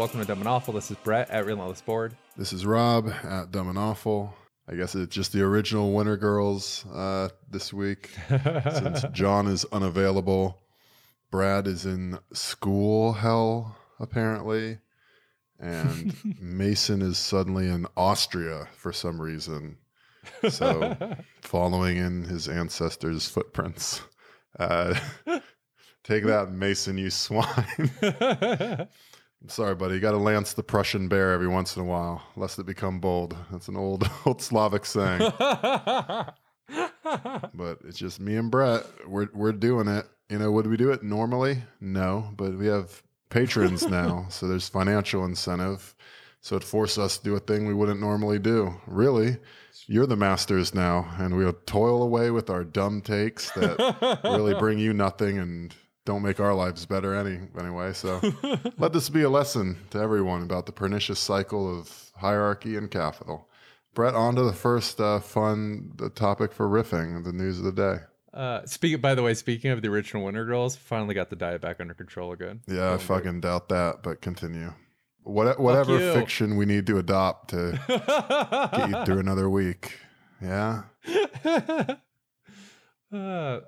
[0.00, 0.72] All right, everyone, welcome to Dumb and Awful.
[0.72, 2.16] This is Brett at Relentless Board.
[2.34, 4.34] This is Rob at Dumb and Awful.
[4.66, 10.62] I guess it's just the original Winter Girls uh, this week since John is unavailable.
[11.30, 14.78] Brad is in school hell, apparently.
[15.58, 19.76] And Mason is suddenly in Austria for some reason.
[20.48, 20.96] So,
[21.42, 24.00] following in his ancestors' footprints.
[24.58, 24.98] Uh,
[26.04, 27.90] take that, Mason, you swine.
[29.42, 29.94] I'm sorry, buddy.
[29.94, 33.00] You got to lance the Prussian bear every once in a while, lest it become
[33.00, 33.36] bold.
[33.50, 35.32] That's an old, old Slavic saying.
[35.38, 36.34] but
[37.84, 38.84] it's just me and Brett.
[39.06, 40.06] We're we're doing it.
[40.28, 41.62] You know, would we do it normally?
[41.80, 45.94] No, but we have patrons now, so there's financial incentive.
[46.42, 48.74] So it forced us to do a thing we wouldn't normally do.
[48.86, 49.38] Really,
[49.86, 54.78] you're the masters now, and we'll toil away with our dumb takes that really bring
[54.78, 55.74] you nothing and
[56.04, 57.92] don't make our lives better any anyway.
[57.92, 58.20] So
[58.78, 63.48] let this be a lesson to everyone about the pernicious cycle of hierarchy and capital.
[63.94, 67.72] Brett, on to the first uh, fun the topic for riffing, the news of the
[67.72, 67.96] day.
[68.32, 69.00] Uh, speak.
[69.00, 71.94] By the way, speaking of the original Winter Girls, finally got the diet back under
[71.94, 72.60] control again.
[72.68, 74.72] Yeah, I fucking doubt that, but continue.
[75.22, 77.78] What, whatever fiction we need to adopt to
[78.72, 79.98] get you through another week.
[80.40, 80.82] Yeah.
[83.12, 83.58] Uh,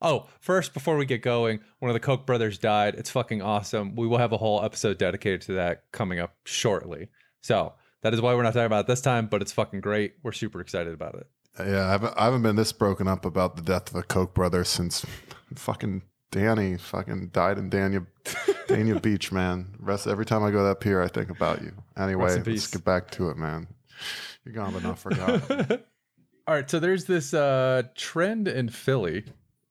[0.00, 2.94] oh, first, before we get going, one of the Koch brothers died.
[2.94, 3.94] It's fucking awesome.
[3.96, 7.08] We will have a whole episode dedicated to that coming up shortly.
[7.40, 10.14] So that is why we're not talking about it this time, but it's fucking great.
[10.22, 11.26] We're super excited about it.
[11.58, 14.34] Yeah, I haven't, I haven't been this broken up about the death of a Koch
[14.34, 15.06] brother since
[15.54, 18.06] fucking Danny fucking died in Dania,
[18.68, 19.74] Dania Beach, man.
[19.78, 21.72] Rest every time I go to that pier, I think about you.
[21.96, 23.68] Anyway, let's get back to it, man.
[24.44, 25.82] You're gone but not forgotten.
[26.46, 29.24] All right, so there's this uh, trend in Philly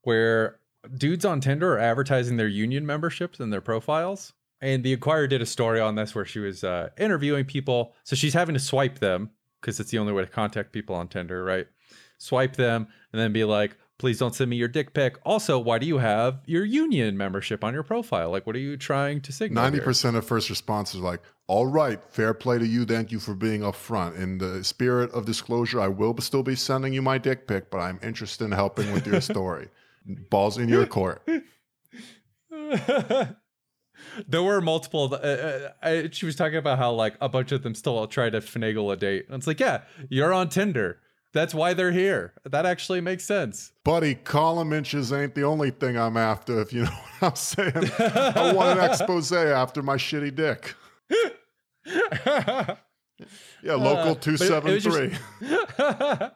[0.05, 0.59] where
[0.97, 4.33] dudes on Tinder are advertising their union memberships and their profiles.
[4.61, 7.93] And the Inquirer did a story on this where she was uh, interviewing people.
[8.03, 11.07] So she's having to swipe them because it's the only way to contact people on
[11.07, 11.67] Tinder, right?
[12.17, 15.17] Swipe them and then be like, please don't send me your dick pic.
[15.25, 18.29] Also, why do you have your union membership on your profile?
[18.29, 19.63] Like, what are you trying to signal?
[19.63, 19.85] Ninety here?
[19.85, 22.85] percent of first responders are like, "All right, fair play to you.
[22.85, 24.17] Thank you for being upfront.
[24.17, 27.79] In the spirit of disclosure, I will still be sending you my dick pic, but
[27.79, 29.69] I'm interested in helping with your story.
[30.29, 31.27] Balls in your court."
[34.27, 35.09] there were multiple.
[35.13, 38.29] Uh, uh, I, she was talking about how like a bunch of them still try
[38.29, 40.99] to finagle a date, and it's like, yeah, you're on Tinder.
[41.33, 42.33] That's why they're here.
[42.45, 43.73] That actually makes sense.
[43.83, 46.89] Buddy, column inches ain't the only thing I'm after, if you know
[47.19, 47.73] what I'm saying.
[47.99, 50.73] I want an expose after my shitty dick.
[53.63, 56.29] Yeah, local Uh, but it- it was just- 273.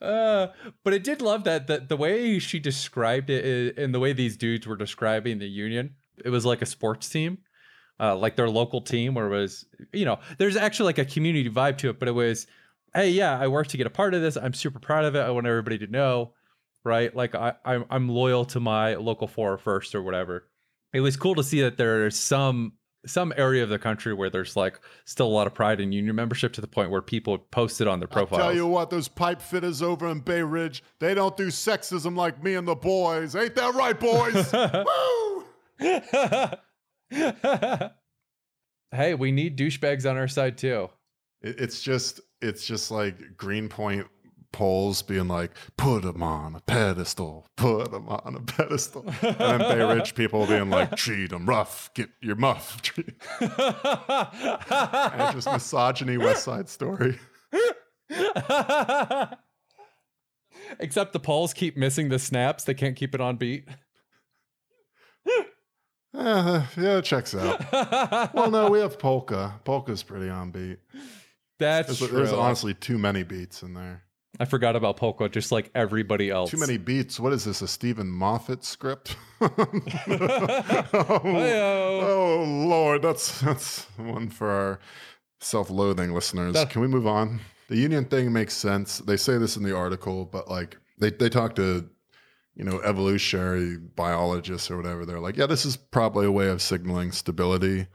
[0.00, 0.48] Uh,
[0.82, 4.36] but I did love that that the way she described it and the way these
[4.36, 5.96] dudes were describing the union.
[6.24, 7.38] It was like a sports team,
[7.98, 11.50] uh, like their local team, where it was you know there's actually like a community
[11.50, 11.98] vibe to it.
[11.98, 12.46] But it was,
[12.94, 14.36] hey, yeah, I worked to get a part of this.
[14.36, 15.20] I'm super proud of it.
[15.20, 16.32] I want everybody to know,
[16.84, 17.14] right?
[17.14, 20.48] Like I I'm, I'm loyal to my local four first or whatever.
[20.92, 22.72] It was cool to see that there's some
[23.06, 26.14] some area of the country where there's like still a lot of pride in union
[26.14, 29.08] membership to the point where people post it on their I'll tell you what, those
[29.08, 33.34] pipe fitters over in Bay Ridge, they don't do sexism like me and the boys.
[33.34, 34.52] Ain't that right, boys?
[34.86, 35.46] Woo!
[38.92, 40.90] hey, we need douchebags on our side too.
[41.42, 44.06] It's just, it's just like Greenpoint
[44.52, 49.04] Poles being like, put them on a pedestal, put them on a pedestal.
[49.22, 52.80] And then Bay Ridge people being like, treat them rough, get your muff.
[53.40, 57.18] And it's just misogyny West Side Story.
[60.78, 63.68] Except the Poles keep missing the snaps; they can't keep it on beat.
[66.12, 67.60] Uh, yeah, it checks out.
[68.34, 69.60] Well, no, we have polka.
[69.64, 70.78] Polka's pretty on beat.
[71.58, 72.18] That's There's, true.
[72.18, 74.02] there's honestly too many beats in there.
[74.38, 76.50] I forgot about polka, just like everybody else.
[76.50, 77.18] Too many beats.
[77.18, 77.62] What is this?
[77.62, 79.16] A Steven Moffat script?
[79.40, 79.58] oh,
[82.02, 84.80] oh, Lord, that's that's one for our
[85.40, 86.54] self-loathing listeners.
[86.54, 87.40] That- Can we move on?
[87.68, 88.98] The union thing makes sense.
[88.98, 91.88] They say this in the article, but like they they talk to
[92.56, 95.06] you know evolutionary biologists or whatever.
[95.06, 97.86] They're like, yeah, this is probably a way of signaling stability.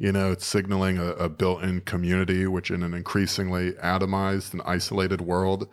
[0.00, 5.20] You know, it's signaling a, a built-in community, which in an increasingly atomized and isolated
[5.20, 5.68] world,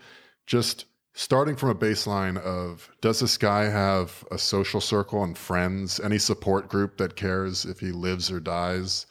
[0.46, 0.84] just
[1.14, 6.18] starting from a baseline of does this guy have a social circle and friends, any
[6.18, 9.06] support group that cares if he lives or dies?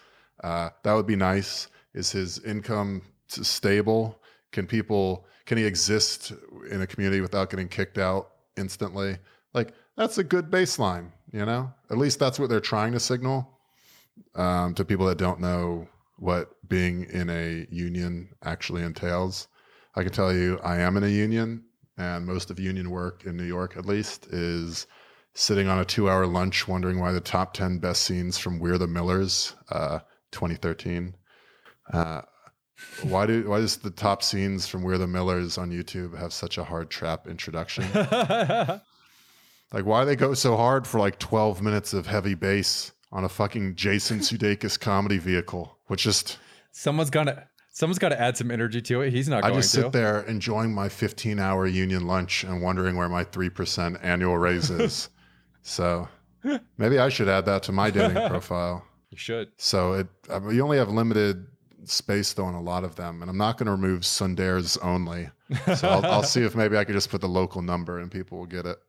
[0.45, 1.69] Uh, that would be nice.
[1.95, 4.21] Is his income stable?
[4.53, 6.35] Can people can he exist
[6.71, 9.17] in a community without getting kicked out instantly?
[9.55, 11.73] Like that's a good baseline, you know.
[11.91, 13.56] At least that's what they're trying to signal.
[14.35, 19.49] Um, to people that don't know what being in a union actually entails.
[19.95, 21.65] I can tell you, I am in a union,
[21.97, 24.87] and most of union work in New York, at least, is
[25.35, 28.87] sitting on a two-hour lunch, wondering why the top ten best scenes from We're the
[28.87, 30.01] Millers, uh,
[30.33, 31.15] 2013.
[31.93, 32.23] Uh,
[33.03, 36.59] why do why does the top scenes from We're the Millers on YouTube have such
[36.59, 37.85] a hard trap introduction?
[39.73, 43.29] like why they go so hard for like 12 minutes of heavy bass on a
[43.29, 46.39] fucking Jason Sudeikis comedy vehicle, which just
[46.73, 49.13] someone's gonna someone's got to add some energy to it.
[49.13, 49.43] He's not.
[49.43, 49.59] Going to.
[49.59, 49.83] I just to.
[49.83, 54.71] sit there enjoying my 15 hour union lunch and wondering where my 3% annual raise
[54.83, 55.11] is.
[55.63, 56.09] so
[56.79, 58.85] maybe I should add that to my dating profile.
[59.11, 59.53] You should.
[59.59, 61.47] So it uh, we only have limited
[61.85, 65.31] space though on a lot of them, and I'm not going to remove Sundares only.
[65.77, 68.39] So I'll, I'll see if maybe I could just put the local number and people
[68.39, 68.79] will get it.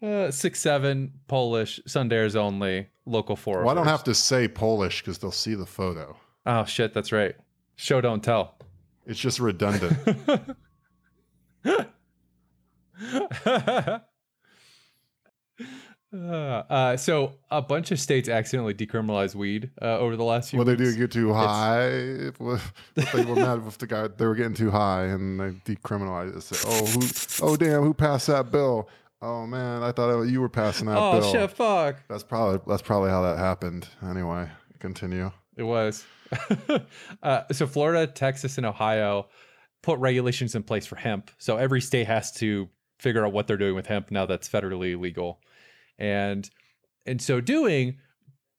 [0.00, 3.60] Uh, six seven Polish Sundares only local four.
[3.60, 6.16] Well, I don't have to say Polish because they'll see the photo.
[6.46, 7.34] Oh shit, that's right.
[7.76, 8.56] Show don't tell.
[9.06, 9.96] It's just redundant.
[16.14, 20.58] Uh, uh, so a bunch of states accidentally decriminalized weed uh, over the last few.
[20.58, 21.86] well, they do get too high.
[21.88, 25.74] If, if they were mad if the guy they were getting too high and they
[25.74, 26.42] decriminalized it.
[26.42, 27.52] Say, oh, who?
[27.52, 27.82] Oh, damn!
[27.82, 28.90] Who passed that bill?
[29.22, 31.32] Oh man, I thought you were passing that Oh bill.
[31.32, 31.50] shit!
[31.52, 32.02] Fuck.
[32.08, 33.88] That's probably that's probably how that happened.
[34.02, 34.48] Anyway,
[34.80, 35.30] continue.
[35.56, 36.04] It was.
[37.22, 39.28] uh, so Florida, Texas, and Ohio
[39.82, 41.30] put regulations in place for hemp.
[41.38, 44.98] So every state has to figure out what they're doing with hemp now that's federally
[44.98, 45.40] legal.
[45.98, 46.48] And
[47.06, 47.98] in so doing,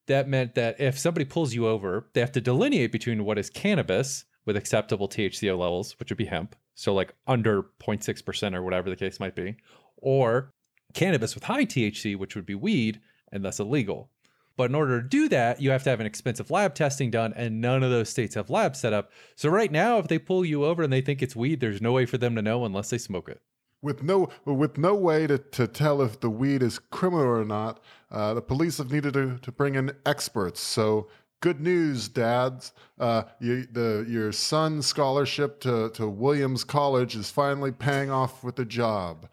[0.06, 3.50] that meant that if somebody pulls you over, they have to delineate between what is
[3.50, 8.90] cannabis with acceptable THCO levels, which would be hemp, so like under 0.6% or whatever
[8.90, 9.56] the case might be,
[10.04, 10.50] or
[10.92, 13.00] cannabis with high THC, which would be weed
[13.32, 14.10] and thus illegal.
[14.56, 17.32] But in order to do that, you have to have an expensive lab testing done,
[17.34, 19.10] and none of those states have labs set up.
[19.34, 21.92] So right now, if they pull you over and they think it's weed, there's no
[21.92, 23.40] way for them to know unless they smoke it.
[23.82, 27.80] With no with no way to, to tell if the weed is criminal or not,
[28.10, 30.60] uh, the police have needed to, to bring in experts.
[30.60, 31.08] So
[31.40, 32.72] good news, dads.
[32.98, 38.58] Uh, you, the your son's scholarship to, to Williams College is finally paying off with
[38.58, 39.28] a job.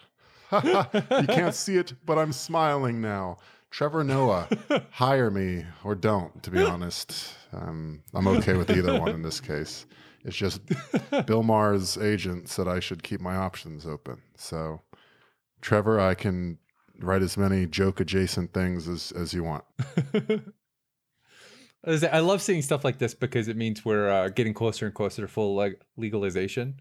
[1.22, 3.38] you can't see it, but I'm smiling now.
[3.70, 4.50] Trevor Noah,
[4.92, 6.44] hire me or don't.
[6.44, 9.86] To be honest, um, I'm okay with either one in this case.
[10.26, 10.62] It's just
[11.26, 14.22] Bill Maher's agent said I should keep my options open.
[14.36, 14.82] So,
[15.62, 16.58] Trevor, I can
[17.00, 19.64] write as many joke adjacent things as, as you want.
[21.88, 25.24] I love seeing stuff like this because it means we're uh, getting closer and closer
[25.24, 26.80] to full leg- legalization.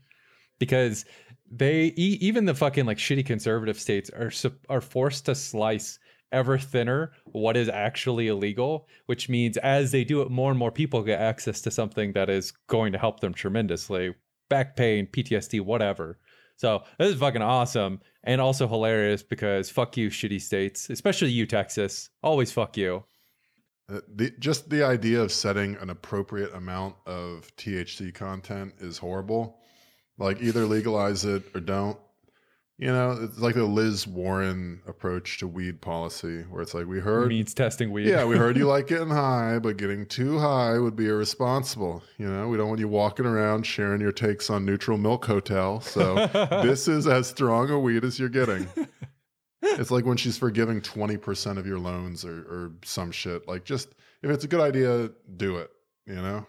[0.59, 1.07] Because
[1.51, 4.31] they even the fucking like shitty conservative states are
[4.69, 5.99] are forced to slice
[6.33, 10.71] ever thinner what is actually illegal, which means as they do it, more and more
[10.71, 14.15] people get access to something that is going to help them tremendously.
[14.49, 16.19] Back pain, PTSD, whatever.
[16.57, 21.47] So this is fucking awesome and also hilarious because fuck you, shitty states, especially you,
[21.47, 22.11] Texas.
[22.23, 23.05] Always fuck you.
[23.93, 29.59] Uh, the, just the idea of setting an appropriate amount of THC content is horrible.
[30.21, 31.99] Like either legalize it or don't.
[32.79, 36.99] You know, it's like the Liz Warren approach to weed policy, where it's like we
[36.99, 38.09] heard, means testing weed.
[38.09, 42.03] yeah, we heard you like getting high, but getting too high would be irresponsible.
[42.17, 45.81] You know, we don't want you walking around sharing your takes on Neutral Milk Hotel.
[45.83, 46.27] So
[46.63, 48.69] this is as strong a weed as you're getting.
[49.63, 53.47] It's like when she's forgiving 20% of your loans or, or some shit.
[53.47, 53.89] Like just
[54.23, 55.71] if it's a good idea, do it,
[56.07, 56.47] you know?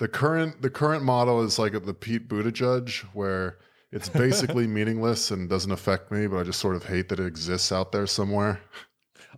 [0.00, 3.58] The current the current model is like the Pete Buttigieg where
[3.92, 7.26] it's basically meaningless and doesn't affect me, but I just sort of hate that it
[7.26, 8.60] exists out there somewhere.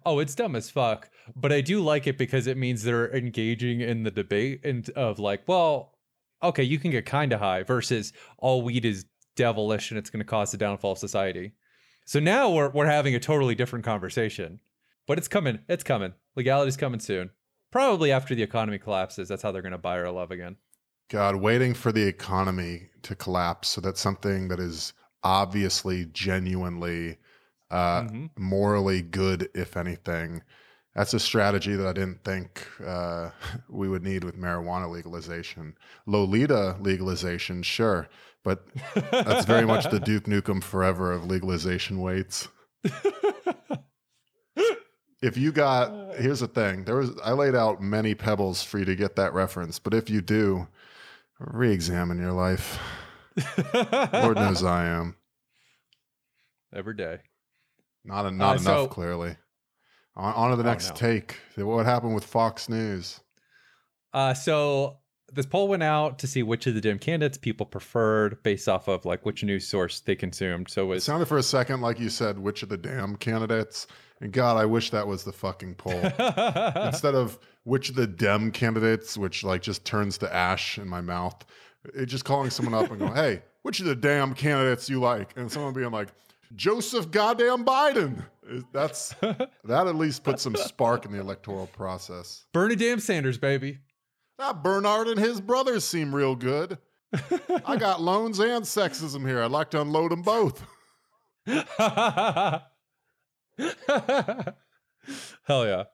[0.06, 1.10] Oh, it's dumb as fuck.
[1.34, 5.18] But I do like it because it means they're engaging in the debate and of
[5.18, 5.98] like, well,
[6.44, 9.04] okay, you can get kind of high versus all weed is
[9.34, 11.54] devilish and it's going to cause the downfall of society.
[12.04, 14.60] So now we're we're having a totally different conversation.
[15.08, 15.58] But it's coming.
[15.68, 16.12] It's coming.
[16.36, 17.30] Legality's coming soon.
[17.72, 19.28] Probably after the economy collapses.
[19.28, 20.56] That's how they're going to buy our love again.
[21.10, 24.92] God, waiting for the economy to collapse so that something that is
[25.24, 27.18] obviously genuinely
[27.70, 28.28] uh, Mhm.
[28.36, 30.42] morally good, if anything.
[30.94, 33.30] That's a strategy that I didn't think uh,
[33.70, 35.74] we would need with marijuana legalization.
[36.04, 38.08] Lolita legalization, sure,
[38.44, 38.66] but
[39.10, 42.48] that's very much the Duke Nukem forever of legalization waits.
[45.22, 48.84] If you got, here's the thing: there was I laid out many pebbles for you
[48.86, 50.66] to get that reference, but if you do,
[51.38, 52.78] re-examine your life.
[54.12, 55.16] Lord knows I am
[56.74, 57.18] Every day.
[58.04, 58.90] not not Uh, so- enough.
[58.90, 59.36] clearly,
[60.16, 60.94] On, on to the Oh, next no.
[60.96, 61.36] take.
[61.56, 63.20] What happened with Fox News?
[64.12, 64.98] Uh, so
[65.32, 68.88] this poll went out to see which of the Dem candidates people preferred based off
[68.88, 70.70] of like which news source they consumed.
[70.70, 73.86] So it It sounded for a second like you said, which of the damn candidates?
[74.20, 75.92] And God, I wish that was the fucking poll.
[76.86, 81.00] Instead of which of the Dem candidates, which like just turns to ash in my
[81.00, 81.44] mouth,
[81.94, 85.32] it just calling someone up and going, hey, which of the damn candidates you like?
[85.36, 86.08] And someone being like,
[86.54, 88.24] Joseph goddamn Biden.
[88.72, 89.48] That's that
[89.86, 92.44] at least puts some spark in the electoral process.
[92.52, 93.78] Bernie Damn Sanders, baby.
[94.38, 96.78] That Bernard and his brothers seem real good.
[97.66, 99.42] I got loans and sexism here.
[99.42, 100.64] I'd like to unload them both.
[101.46, 102.62] Hell
[105.66, 105.84] yeah.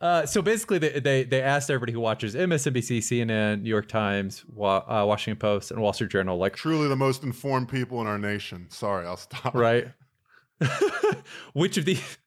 [0.00, 4.44] Uh, so basically, they, they they asked everybody who watches MSNBC, CNN, New York Times,
[4.46, 8.06] Wa- uh, Washington Post, and Wall Street Journal, like, Truly the most informed people in
[8.06, 8.66] our nation.
[8.68, 9.54] Sorry, I'll stop.
[9.54, 9.88] right?
[11.54, 12.18] which of these,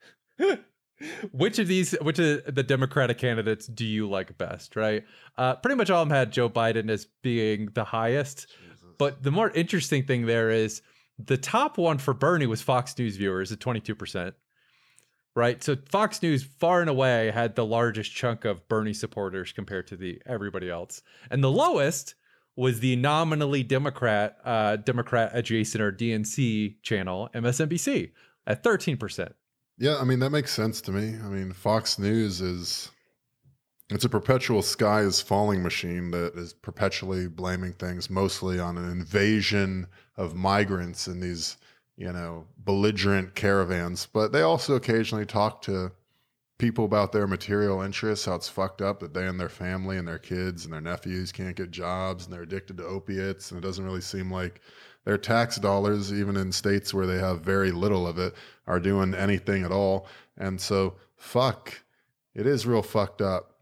[1.32, 4.75] which of these, which of the Democratic candidates do you like best?
[4.75, 5.03] Right?
[5.38, 8.48] Uh, pretty much all of them had Joe Biden as being the highest.
[8.98, 10.82] But the more interesting thing there is
[11.18, 14.34] the top one for Bernie was Fox News viewers at 22%.
[15.36, 15.63] Right?
[15.63, 19.96] So Fox News far and away had the largest chunk of Bernie supporters compared to
[19.96, 21.01] the everybody else.
[21.29, 22.15] And the lowest
[22.56, 28.12] was the nominally Democrat uh Democrat adjacent or DNC channel MSNBC
[28.46, 29.32] at 13%.
[29.79, 31.15] Yeah, I mean that makes sense to me.
[31.24, 32.91] I mean, Fox News is
[33.89, 38.91] it's a perpetual sky is falling machine that is perpetually blaming things mostly on an
[38.91, 41.57] invasion of migrants in these,
[41.95, 45.91] you know, belligerent caravans, but they also occasionally talk to
[46.59, 50.07] people about their material interests, how it's fucked up that they and their family and
[50.07, 53.65] their kids and their nephews can't get jobs and they're addicted to opiates and it
[53.65, 54.59] doesn't really seem like
[55.09, 58.35] their tax dollars, even in states where they have very little of it,
[58.67, 60.05] are doing anything at all.
[60.37, 61.81] And so, fuck,
[62.35, 63.55] it is real fucked up.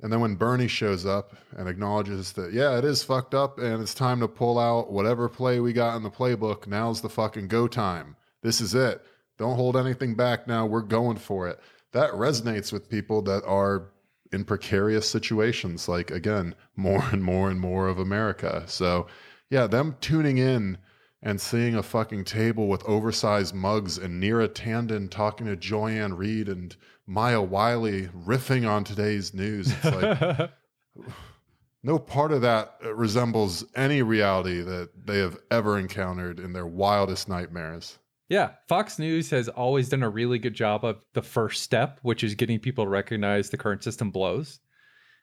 [0.00, 3.82] And then when Bernie shows up and acknowledges that, yeah, it is fucked up and
[3.82, 7.48] it's time to pull out whatever play we got in the playbook, now's the fucking
[7.48, 8.16] go time.
[8.40, 9.04] This is it.
[9.36, 10.64] Don't hold anything back now.
[10.64, 11.60] We're going for it.
[11.92, 13.90] That resonates with people that are
[14.32, 18.64] in precarious situations, like, again, more and more and more of America.
[18.66, 19.08] So,
[19.50, 20.78] yeah, them tuning in
[21.22, 26.48] and seeing a fucking table with oversized mugs and Neera Tandon talking to Joy-Ann Reid
[26.48, 26.76] and
[27.06, 29.72] Maya Wiley riffing on today's news.
[29.72, 30.50] It's like
[31.82, 37.28] no part of that resembles any reality that they have ever encountered in their wildest
[37.28, 37.98] nightmares.
[38.28, 42.24] Yeah, Fox News has always done a really good job of the first step, which
[42.24, 44.58] is getting people to recognize the current system blows.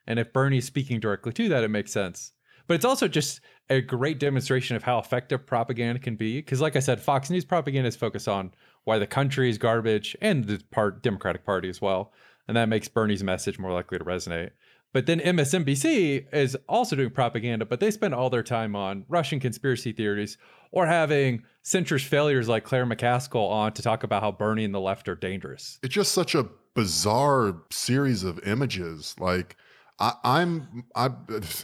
[0.06, 2.32] And if Bernie's speaking directly to that, it makes sense.
[2.66, 3.40] But it's also just
[3.70, 6.38] a great demonstration of how effective propaganda can be.
[6.38, 8.52] Because, like I said, Fox News propaganda is focused on
[8.84, 12.12] why the country is garbage and the part Democratic Party as well,
[12.48, 14.50] and that makes Bernie's message more likely to resonate.
[14.92, 19.40] But then MSNBC is also doing propaganda, but they spend all their time on Russian
[19.40, 20.38] conspiracy theories
[20.70, 24.80] or having centrist failures like Claire McCaskill on to talk about how Bernie and the
[24.80, 25.80] left are dangerous.
[25.82, 29.16] It's just such a bizarre series of images.
[29.18, 29.56] Like
[29.98, 31.16] I, I'm, I'm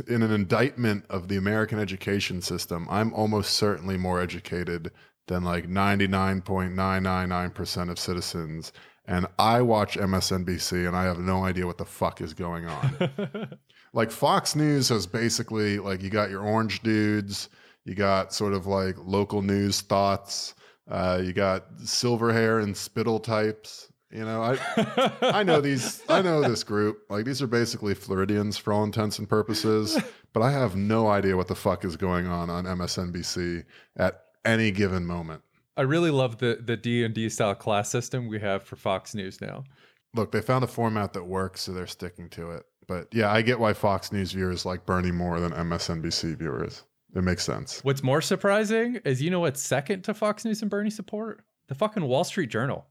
[0.08, 2.86] in an indictment of the American education system.
[2.90, 4.90] I'm almost certainly more educated
[5.26, 8.72] than like 99.999% of citizens.
[9.06, 13.58] And I watch MSNBC and I have no idea what the fuck is going on.
[13.92, 17.48] like Fox News has basically like you got your orange dudes,
[17.84, 20.54] you got sort of like local news thoughts,
[20.88, 23.89] uh, you got silver hair and spittle types.
[24.12, 27.02] You know, I I know these I know this group.
[27.08, 29.98] Like these are basically Floridians for all intents and purposes,
[30.32, 33.64] but I have no idea what the fuck is going on on MSNBC
[33.96, 35.42] at any given moment.
[35.76, 39.14] I really love the the D and D style class system we have for Fox
[39.14, 39.64] News now.
[40.14, 42.64] Look, they found a format that works, so they're sticking to it.
[42.88, 46.82] But yeah, I get why Fox News viewers like Bernie more than MSNBC viewers.
[47.14, 47.80] It makes sense.
[47.84, 51.44] What's more surprising is you know what's second to Fox News and Bernie support?
[51.68, 52.86] The fucking Wall Street Journal.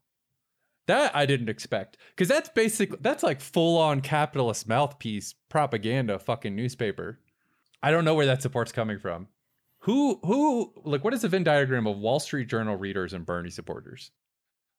[0.89, 6.55] That I didn't expect because that's basically That's like full on capitalist mouthpiece propaganda fucking
[6.55, 7.19] newspaper.
[7.83, 9.27] I don't know where that support's coming from.
[9.81, 13.51] Who who like what is the Venn diagram of Wall Street Journal readers and Bernie
[13.51, 14.09] supporters?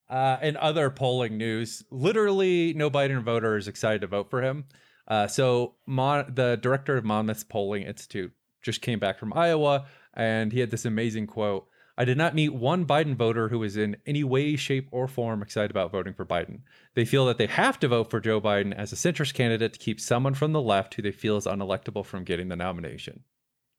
[0.08, 4.64] Uh, and other polling news, literally no Biden voter is excited to vote for him.
[5.06, 10.52] Uh, so Mon- the director of Monmouth's Polling Institute just came back from Iowa, and
[10.52, 11.68] he had this amazing quote.
[12.00, 15.42] I did not meet one Biden voter who is in any way, shape, or form
[15.42, 16.60] excited about voting for Biden.
[16.94, 19.78] They feel that they have to vote for Joe Biden as a centrist candidate to
[19.78, 23.24] keep someone from the left who they feel is unelectable from getting the nomination.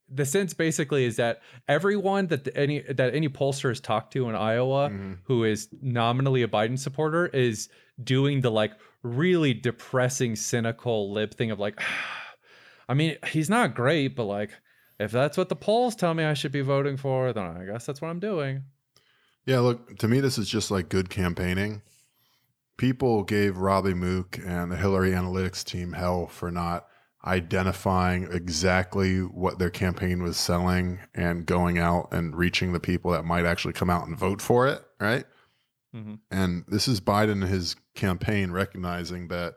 [0.07, 4.35] The sense basically is that everyone that any that any pollster has talked to in
[4.35, 5.17] Iowa Mhm.
[5.23, 7.69] who is nominally a Biden supporter is
[8.03, 11.81] doing the like really depressing, cynical lib thing of like,
[12.87, 14.51] I mean, he's not great, but like,
[15.01, 17.85] if that's what the polls tell me I should be voting for, then I guess
[17.85, 18.63] that's what I'm doing.
[19.45, 21.81] Yeah, look, to me, this is just like good campaigning.
[22.77, 26.85] People gave Robbie Mook and the Hillary Analytics team hell for not
[27.25, 33.25] identifying exactly what their campaign was selling and going out and reaching the people that
[33.25, 35.25] might actually come out and vote for it, right?
[35.95, 36.15] Mm-hmm.
[36.29, 39.55] And this is Biden and his campaign recognizing that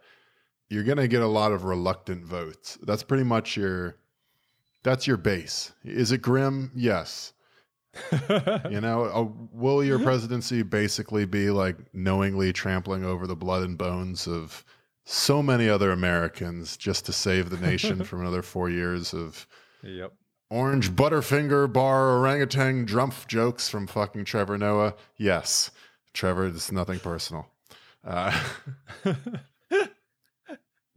[0.69, 2.79] you're going to get a lot of reluctant votes.
[2.83, 3.97] That's pretty much your
[4.85, 5.73] that's your base.
[5.83, 6.71] Is it grim?
[6.77, 7.33] Yes.
[8.71, 13.79] you know, uh, will your presidency basically be like knowingly trampling over the blood and
[13.79, 14.65] bones of
[15.05, 19.47] so many other Americans just to save the nation from another four years of
[19.83, 20.13] yep.
[20.51, 24.95] orange butterfinger bar orangutan drumpf jokes from fucking Trevor Noah?
[25.17, 25.71] Yes.
[26.13, 27.49] Trevor, it's nothing personal.
[28.05, 28.39] Uh,
[29.05, 29.89] the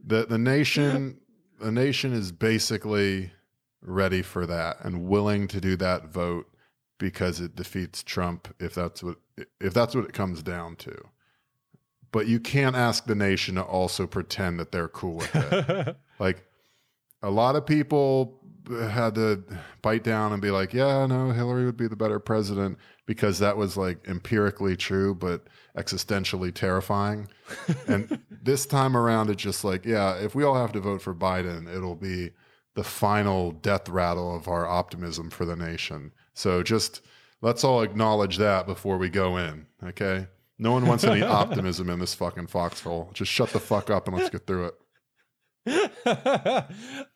[0.04, 1.18] the nation
[1.58, 3.32] the nation is basically
[3.82, 6.46] ready for that and willing to do that vote
[6.98, 9.16] because it defeats Trump if that's what
[9.60, 10.96] if that's what it comes down to.
[12.10, 15.96] But you can't ask the nation to also pretend that they're cool with it.
[16.18, 16.44] like
[17.22, 19.44] a lot of people had to
[19.82, 23.56] bite down and be like, "Yeah, no, Hillary would be the better president," because that
[23.56, 27.28] was like empirically true, but existentially terrifying.
[27.86, 31.14] and this time around, it's just like, yeah, if we all have to vote for
[31.14, 32.30] Biden, it'll be
[32.78, 36.12] the final death rattle of our optimism for the nation.
[36.32, 37.00] So just
[37.42, 40.28] let's all acknowledge that before we go in, okay?
[40.60, 43.10] No one wants any optimism in this fucking foxhole.
[43.14, 44.70] Just shut the fuck up and let's get through
[45.66, 45.92] it.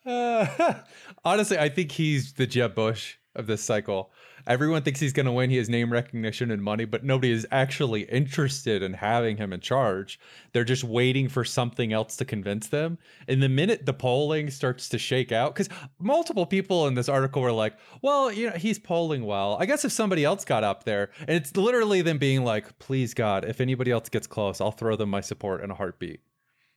[0.04, 0.74] uh,
[1.24, 4.10] honestly, I think he's the Jeb Bush of this cycle.
[4.46, 5.50] Everyone thinks he's going to win.
[5.50, 9.60] He has name recognition and money, but nobody is actually interested in having him in
[9.60, 10.18] charge.
[10.52, 12.98] They're just waiting for something else to convince them.
[13.28, 17.42] And the minute the polling starts to shake out, because multiple people in this article
[17.42, 19.56] were like, well, you know, he's polling well.
[19.60, 23.14] I guess if somebody else got up there, and it's literally them being like, please,
[23.14, 26.20] God, if anybody else gets close, I'll throw them my support in a heartbeat.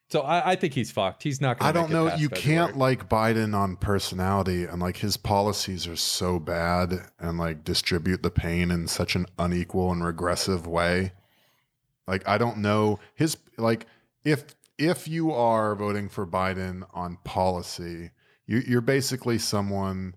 [0.09, 1.23] So I, I, think he's fucked.
[1.23, 1.57] He's not.
[1.57, 2.15] Going to I don't know.
[2.15, 2.41] You February.
[2.41, 8.21] can't like Biden on personality, and like his policies are so bad, and like distribute
[8.21, 11.13] the pain in such an unequal and regressive way.
[12.07, 13.87] Like I don't know his like
[14.23, 18.11] if if you are voting for Biden on policy,
[18.45, 20.15] you, you're basically someone.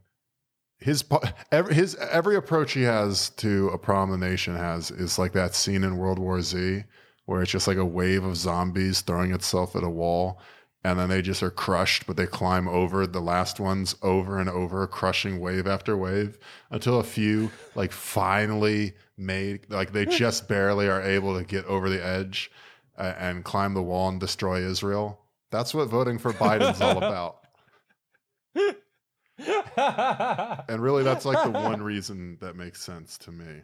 [0.81, 1.03] His
[1.51, 5.55] every his every approach he has to a problem the nation has is like that
[5.55, 6.85] scene in World War Z
[7.28, 10.40] where it's just like a wave of zombies throwing itself at a wall
[10.82, 14.48] and then they just are crushed, but they climb over the last ones over and
[14.48, 16.38] over, crushing wave after wave
[16.70, 21.90] until a few like finally made like they just barely are able to get over
[21.90, 22.50] the edge
[22.96, 25.20] uh, and climb the wall and destroy Israel.
[25.50, 27.40] That's what voting for Biden's all about.
[30.68, 33.60] and really, that's like the one reason that makes sense to me.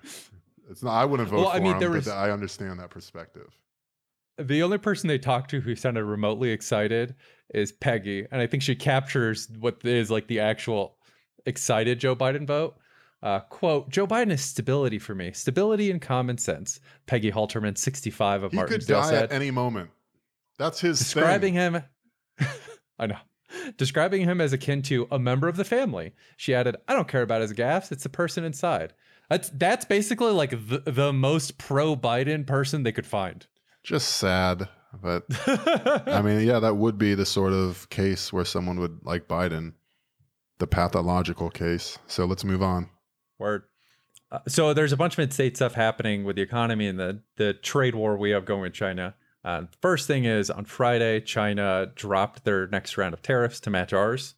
[0.71, 0.93] It's not.
[0.93, 3.57] I wouldn't vote well, for I mean, him, was, I understand that perspective.
[4.39, 7.15] The only person they talked to who sounded remotely excited
[7.53, 10.97] is Peggy, and I think she captures what is like the actual
[11.47, 12.77] excited Joe Biden vote.
[13.23, 16.81] Uh, quote: Joe Biden is stability for me, stability and common sense.
[17.07, 18.53] Peggy Halterman, sixty-five of.
[18.53, 19.91] He could die said, at any moment.
[20.59, 21.75] That's his describing thing.
[21.75, 21.83] him.
[22.99, 23.19] I know
[23.77, 26.13] describing him as akin to a member of the family.
[26.37, 28.93] She added, I don't care about his gaffes, it's the person inside.
[29.31, 33.47] That's that's basically like the, the most pro Biden person they could find.
[33.83, 34.69] Just sad,
[35.03, 35.25] but
[36.07, 39.73] I mean, yeah, that would be the sort of case where someone would like Biden,
[40.59, 41.99] the pathological case.
[42.07, 42.89] So let's move on.
[43.39, 43.65] Word.
[44.31, 47.55] Uh, so there's a bunch of mid-state stuff happening with the economy and the the
[47.55, 49.15] trade war we have going with China.
[49.45, 53.93] Uh, first thing is on Friday, China dropped their next round of tariffs to match
[53.93, 54.35] ours,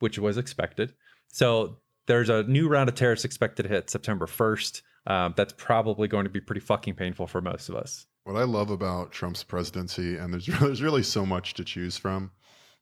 [0.00, 0.92] which was expected.
[1.28, 1.78] So
[2.10, 4.82] there's a new round of tariffs expected to hit September 1st.
[5.06, 8.06] Um, that's probably going to be pretty fucking painful for most of us.
[8.24, 12.32] What I love about Trump's presidency, and there's there's really so much to choose from,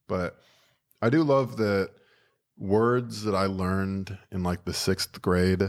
[0.09, 0.41] but
[1.03, 1.91] I do love that
[2.57, 5.63] words that I learned in like the sixth grade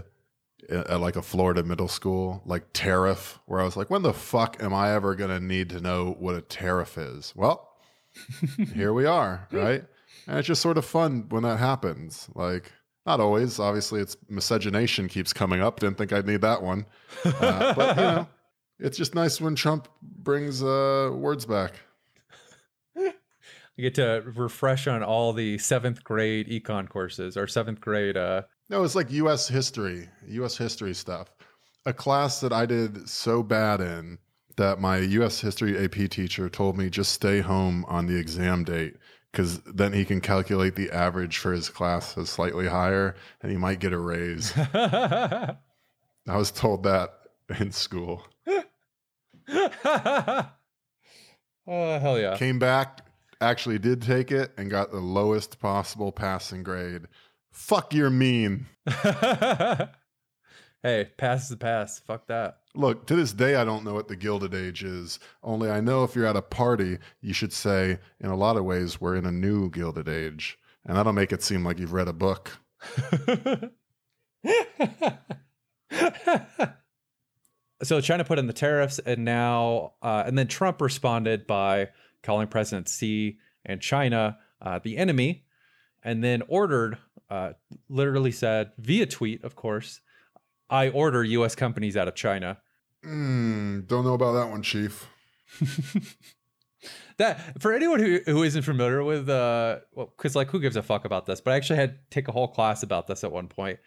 [0.69, 4.63] at like a Florida middle school, like tariff, where I was like, when the fuck
[4.63, 7.33] am I ever going to need to know what a tariff is?
[7.35, 7.69] Well,
[8.73, 9.83] here we are, right?
[10.27, 12.29] And it's just sort of fun when that happens.
[12.33, 12.71] Like,
[13.09, 13.57] not always.
[13.59, 15.79] Obviously, it's miscegenation keeps coming up.
[15.79, 16.85] Didn't think I'd need that one.
[17.25, 18.27] Uh, but, you know,
[18.79, 21.73] it's just nice when Trump brings uh, words back.
[22.95, 28.17] You get to refresh on all the seventh grade econ courses or seventh grade.
[28.17, 28.43] Uh...
[28.69, 29.47] No, it's like U.S.
[29.47, 30.57] history, U.S.
[30.57, 31.29] history stuff.
[31.85, 34.19] A class that I did so bad in
[34.57, 38.97] that my US history AP teacher told me just stay home on the exam date
[39.31, 43.57] because then he can calculate the average for his class as slightly higher and he
[43.57, 44.53] might get a raise.
[44.73, 45.57] I
[46.27, 47.13] was told that
[47.59, 48.23] in school.
[48.47, 50.45] oh
[51.67, 52.37] hell yeah!
[52.37, 53.05] Came back,
[53.41, 57.03] actually did take it, and got the lowest possible passing grade.
[57.51, 58.67] Fuck your mean.
[60.83, 61.99] hey, pass is the pass.
[61.99, 62.59] Fuck that.
[62.75, 65.19] Look, to this day, I don't know what the Gilded Age is.
[65.43, 68.63] Only I know if you're at a party, you should say, in a lot of
[68.63, 70.57] ways, we're in a new Gilded Age.
[70.85, 72.59] And that'll make it seem like you've read a book.
[77.83, 81.89] so China put in the tariffs, and now, uh, and then Trump responded by
[82.23, 85.45] calling President Xi and China uh, the enemy,
[86.03, 86.97] and then ordered,
[87.29, 87.53] uh,
[87.89, 90.01] literally said via tweet, of course,
[90.69, 91.55] I order U.S.
[91.55, 92.59] companies out of China.
[93.03, 95.07] Mm, don't know about that one, Chief.
[97.17, 100.83] that for anyone who, who isn't familiar with, uh, well, because like who gives a
[100.83, 101.41] fuck about this?
[101.41, 103.79] But I actually had to take a whole class about this at one point.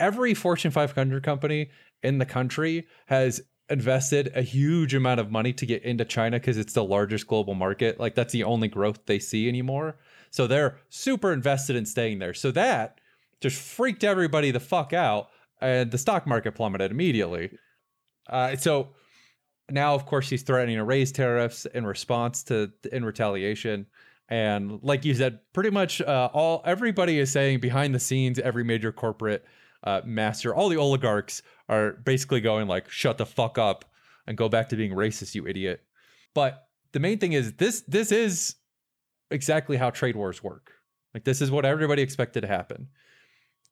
[0.00, 1.70] Every Fortune 500 company
[2.02, 6.58] in the country has invested a huge amount of money to get into China because
[6.58, 7.98] it's the largest global market.
[7.98, 9.96] Like that's the only growth they see anymore.
[10.30, 12.34] So they're super invested in staying there.
[12.34, 13.00] So that
[13.40, 15.28] just freaked everybody the fuck out
[15.64, 17.50] and the stock market plummeted immediately.
[18.28, 18.90] Uh, so
[19.70, 23.86] now, of course, he's threatening to raise tariffs in response to in retaliation.
[24.28, 28.64] And like you said, pretty much uh, all everybody is saying behind the scenes, every
[28.64, 29.44] major corporate
[29.82, 33.84] uh, master, all the oligarchs are basically going like, "Shut the fuck up
[34.26, 35.82] and go back to being racist, you idiot."
[36.34, 38.56] But the main thing is this: this is
[39.30, 40.72] exactly how trade wars work.
[41.14, 42.88] Like this is what everybody expected to happen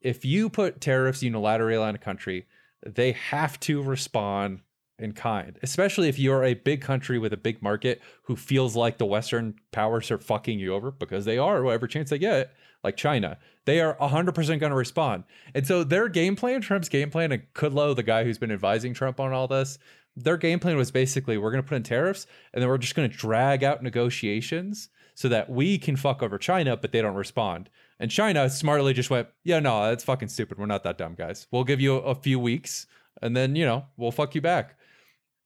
[0.02, 2.46] if you put tariffs unilaterally on a country,
[2.84, 4.60] they have to respond
[4.98, 8.98] in kind, especially if you're a big country with a big market who feels like
[8.98, 12.96] the Western powers are fucking you over because they are, whatever chance they get, like
[12.96, 13.38] China.
[13.64, 15.24] They are 100% going to respond.
[15.54, 18.94] And so their game plan, Trump's game plan, and Kudlow, the guy who's been advising
[18.94, 19.78] Trump on all this,
[20.14, 22.94] their game plan was basically we're going to put in tariffs and then we're just
[22.94, 27.14] going to drag out negotiations so that we can fuck over China, but they don't
[27.14, 27.70] respond.
[28.02, 30.58] And China smartly just went, yeah, no, that's fucking stupid.
[30.58, 31.46] We're not that dumb, guys.
[31.52, 32.88] We'll give you a, few weeks
[33.22, 34.76] and then, you know, we'll fuck you back.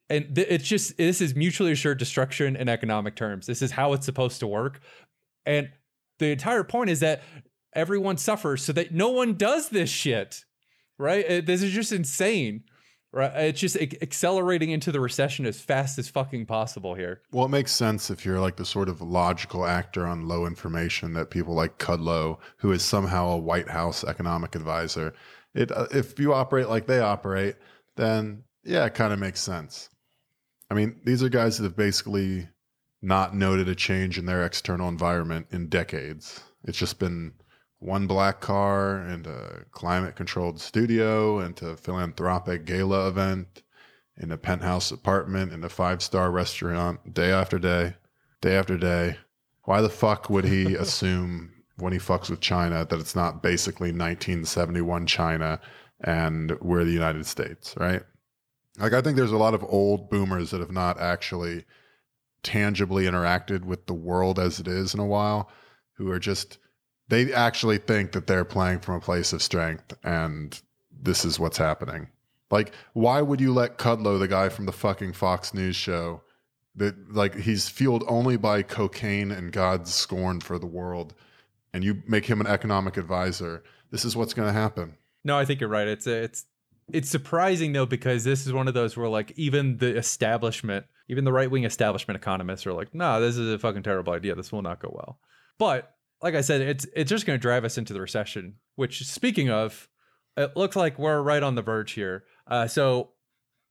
[0.08, 3.46] And th- it's just, this is mutually assured destruction in economic terms.
[3.46, 4.80] This is how it's supposed to work.
[5.44, 5.68] And
[6.18, 7.22] the entire point is that
[7.74, 10.46] everyone suffers so that no one does this shit,
[10.98, 11.44] right?
[11.44, 12.64] This is just insane.
[13.12, 17.22] Right, it's just accelerating into the recession as fast as fucking possible here.
[17.32, 21.14] Well, it makes sense if you're like the sort of logical actor on low information
[21.14, 25.14] that people like Kudlow, who is somehow a White House economic advisor.
[25.54, 27.56] It uh, if you operate like they operate,
[27.96, 29.88] then yeah, it kind of makes sense.
[30.70, 32.48] I mean, these are guys that have basically
[33.00, 36.42] not noted a change in their external environment in decades.
[36.64, 37.32] It's just been
[37.78, 43.62] one black car and a climate controlled studio and a philanthropic gala event
[44.16, 47.94] in a penthouse apartment in a five star restaurant day after day,
[48.40, 49.16] day after day.
[49.64, 53.88] Why the fuck would he assume when he fucks with China that it's not basically
[53.88, 55.60] 1971 China
[56.00, 58.02] and we're the United States, right?
[58.78, 61.64] Like, I think there's a lot of old boomers that have not actually
[62.42, 65.50] tangibly interacted with the world as it is in a while
[65.94, 66.58] who are just
[67.08, 71.58] they actually think that they're playing from a place of strength and this is what's
[71.58, 72.08] happening.
[72.50, 76.22] Like, why would you let Kudlow, the guy from the fucking Fox News show,
[76.76, 81.14] that like he's fueled only by cocaine and God's scorn for the world,
[81.72, 83.64] and you make him an economic advisor?
[83.90, 84.96] This is what's going to happen.
[85.24, 85.88] No, I think you're right.
[85.88, 86.44] It's it's
[86.92, 91.24] it's surprising though because this is one of those where like even the establishment, even
[91.24, 94.36] the right wing establishment economists are like, nah, this is a fucking terrible idea.
[94.36, 95.18] This will not go well.
[95.58, 98.55] But like I said, it's it's just going to drive us into the recession.
[98.76, 99.88] Which, speaking of,
[100.37, 102.24] it looks like we're right on the verge here.
[102.46, 103.11] Uh, so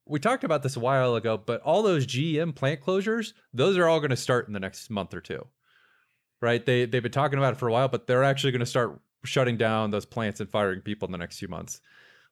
[0.06, 3.88] we talked about this a while ago, but all those GM plant closures, those are
[3.88, 5.46] all going to start in the next month or two,
[6.42, 6.66] right?
[6.66, 9.00] They they've been talking about it for a while, but they're actually going to start
[9.24, 11.82] shutting down those plants and firing people in the next few months.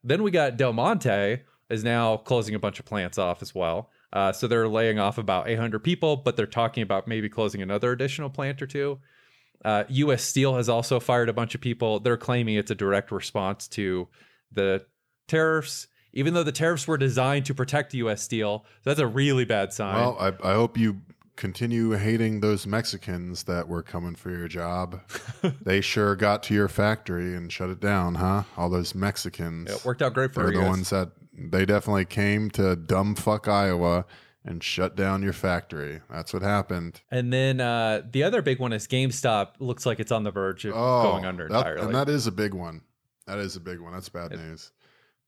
[0.04, 3.89] Then we got Del Monte is now closing a bunch of plants off as well.
[4.12, 7.91] Uh, so they're laying off about 800 people, but they're talking about maybe closing another
[7.91, 8.99] additional plant or two.
[9.63, 10.23] Uh, U.S.
[10.23, 11.99] Steel has also fired a bunch of people.
[11.99, 14.08] They're claiming it's a direct response to
[14.52, 14.86] the
[15.28, 18.21] tariffs, even though the tariffs were designed to protect U.S.
[18.21, 18.65] Steel.
[18.84, 19.95] So that's a really bad sign.
[19.95, 21.02] Well, I, I hope you
[21.36, 25.02] continue hating those Mexicans that were coming for your job.
[25.62, 28.43] they sure got to your factory and shut it down, huh?
[28.58, 29.71] All those Mexicans.
[29.71, 30.45] It worked out great for us.
[30.45, 30.69] They're you the guys.
[30.69, 34.06] ones that they definitely came to dumb fuck Iowa
[34.45, 36.01] and shut down your factory.
[36.10, 37.01] That's what happened.
[37.12, 39.53] And then uh, the other big one is GameStop.
[39.60, 41.82] Looks like it's on the verge of going under Oh, that- entirely.
[41.86, 42.82] and that is a big one.
[43.27, 43.93] That is a big one.
[43.93, 44.71] That's bad It- news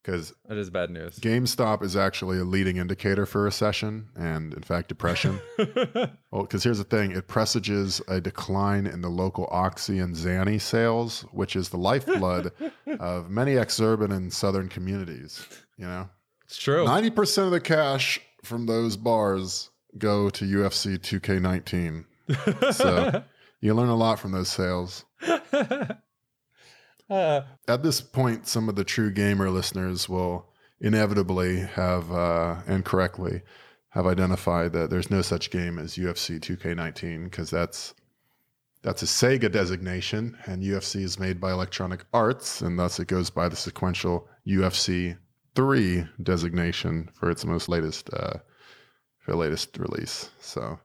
[0.04, 1.17] because that is bad news.
[1.19, 5.39] GameStop is actually a leading indicator for recession and, in fact, depression.
[5.58, 10.62] well, because here's the thing it presages a decline in the local Oxy and Xanny
[10.62, 12.51] sales, which is the lifeblood
[12.99, 15.43] of many exurban and southern communities.
[15.78, 16.10] You know,
[16.43, 16.86] it's true.
[16.86, 22.05] 90% of the cash from those bars go to UFC 2K19.
[22.73, 23.23] So
[23.62, 25.05] you learn a lot from those sales.
[25.27, 25.91] uh,
[27.10, 30.47] At this point, some of the true gamer listeners will
[30.81, 33.41] inevitably have, uh, and correctly,
[33.89, 37.93] have identified that there's no such game as UFC 2K19 because that's
[38.81, 43.31] that's a Sega designation, and UFC is made by Electronic Arts, and thus it goes
[43.31, 45.17] by the sequential UFC
[45.56, 48.34] 3 designation for its most latest uh,
[49.20, 50.30] for the latest release.
[50.39, 50.80] So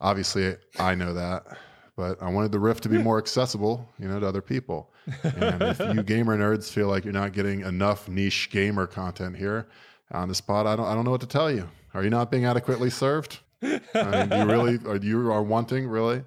[0.00, 1.44] obviously, I know that,
[1.96, 4.92] but I wanted the Rift to be more accessible, you know, to other people.
[5.22, 9.68] And if you gamer nerds feel like you're not getting enough niche gamer content here
[10.10, 11.68] on the spot, I don't I don't know what to tell you.
[11.94, 13.38] Are you not being adequately served?
[13.62, 16.24] I mean, you really are you are wanting really?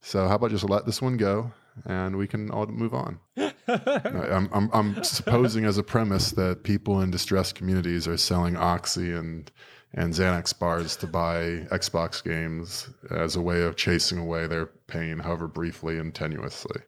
[0.00, 1.52] So how about just let this one go
[1.84, 3.20] and we can all move on.
[3.70, 9.12] I'm, I'm I'm supposing as a premise that people in distressed communities are selling Oxy
[9.12, 9.50] and
[9.92, 15.18] and Xanax bars to buy Xbox games as a way of chasing away their pain,
[15.18, 16.82] however briefly and tenuously.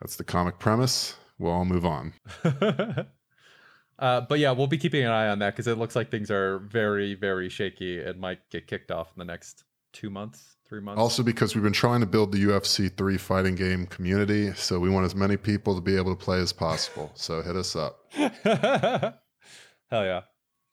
[0.00, 1.14] That's the comic premise.
[1.38, 2.14] We'll all move on.
[3.98, 6.30] uh, but yeah, we'll be keeping an eye on that because it looks like things
[6.30, 10.80] are very, very shaky and might get kicked off in the next two months, three
[10.80, 10.98] months.
[10.98, 14.88] Also, because we've been trying to build the UFC 3 fighting game community, so we
[14.88, 17.12] want as many people to be able to play as possible.
[17.22, 18.00] So hit us up.
[18.14, 18.34] Hell
[19.92, 20.22] yeah.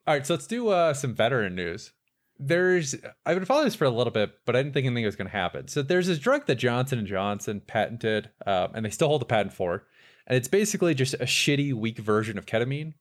[0.08, 1.92] All right, so let's do uh, some veteran news.
[2.40, 5.18] There's I've been following this for a little bit, but I didn't think anything was
[5.18, 5.68] going to happen.
[5.68, 9.26] So there's this drug that Johnson and Johnson patented, um, and they still hold the
[9.26, 9.84] patent for,
[10.26, 12.94] and it's basically just a shitty, weak version of ketamine.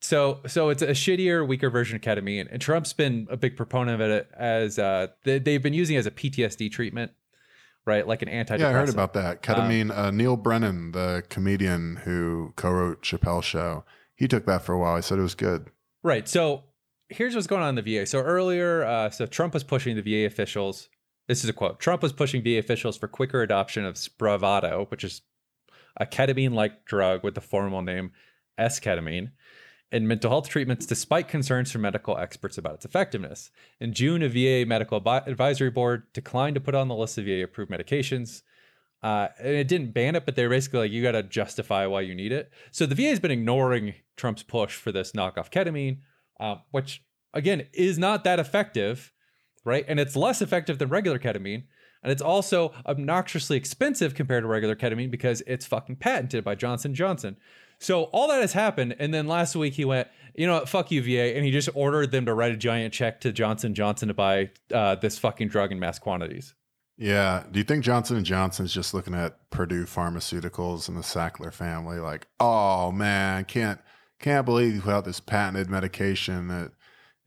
[0.00, 4.00] So so it's a shittier, weaker version of ketamine, and Trump's been a big proponent
[4.00, 7.12] of it as uh, they, they've been using it as a PTSD treatment,
[7.84, 8.06] right?
[8.06, 8.60] Like an antidepressant.
[8.60, 9.42] Yeah, I heard about that.
[9.42, 9.94] Ketamine.
[9.96, 13.84] uh, Neal Brennan, the comedian who co-wrote Chappelle Show,
[14.14, 14.96] he took that for a while.
[14.96, 15.66] He said it was good.
[16.02, 16.26] Right.
[16.26, 16.64] So
[17.10, 18.06] here's what's going on in the VA.
[18.06, 20.88] So earlier, uh, so Trump was pushing the VA officials.
[21.26, 21.78] This is a quote.
[21.78, 25.20] Trump was pushing VA officials for quicker adoption of Spravato, which is
[25.98, 28.12] a ketamine-like drug with the formal name
[28.58, 29.30] S-ketamine,
[29.92, 33.50] in mental health treatments, despite concerns from medical experts about its effectiveness.
[33.80, 37.70] In June, a VA medical advisory board declined to put on the list of VA-approved
[37.70, 38.42] medications.
[39.02, 42.02] Uh, and it didn't ban it, but they're basically like, you got to justify why
[42.02, 42.52] you need it.
[42.70, 46.00] So the VA has been ignoring Trump's push for this knockoff ketamine,
[46.38, 49.12] uh, which again is not that effective,
[49.64, 49.84] right?
[49.88, 51.64] And it's less effective than regular ketamine.
[52.02, 56.94] And it's also obnoxiously expensive compared to regular ketamine because it's fucking patented by Johnson
[56.94, 57.36] Johnson.
[57.80, 60.90] So all that has happened, and then last week he went, you know what, fuck
[60.90, 64.08] you, VA, and he just ordered them to write a giant check to Johnson Johnson
[64.08, 66.54] to buy uh, this fucking drug in mass quantities.
[66.98, 67.44] Yeah.
[67.50, 71.98] Do you think Johnson and Johnson's just looking at Purdue Pharmaceuticals and the Sackler family,
[71.98, 73.80] like, oh man, can't
[74.18, 76.72] can't believe you put out this patented medication that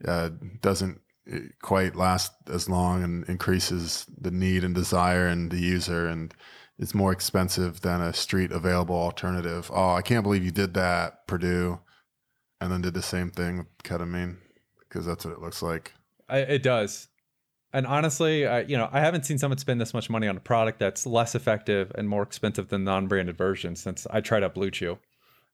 [0.07, 0.29] uh,
[0.61, 6.07] doesn't uh, quite last as long and increases the need and desire and the user
[6.07, 6.35] and
[6.77, 9.69] it's more expensive than a street available alternative.
[9.73, 11.79] Oh, I can't believe you did that, Purdue,
[12.59, 14.37] and then did the same thing with ketamine
[14.79, 15.93] because that's what it looks like.
[16.27, 17.07] I, it does.
[17.73, 20.39] And honestly, I, you know, I haven't seen someone spend this much money on a
[20.39, 24.99] product that's less effective and more expensive than non-branded version since I tried out BlueChew.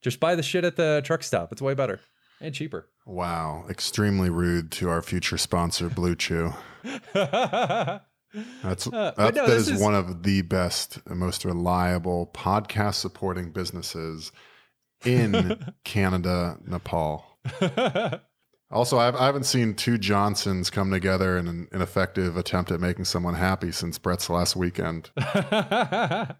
[0.01, 1.51] Just buy the shit at the truck stop.
[1.51, 2.01] It's way better
[2.41, 2.87] and cheaper.
[3.05, 6.55] Wow, extremely rude to our future sponsor, BlueChew.
[8.63, 12.95] That's Uh, that, no, that is, is- one of the best, and most reliable podcast
[12.95, 14.31] supporting businesses
[15.05, 17.25] in Canada, Nepal.
[18.71, 23.05] Also, I've, I haven't seen two Johnsons come together in an ineffective attempt at making
[23.05, 25.09] someone happy since Brett's last weekend.
[25.17, 26.35] M-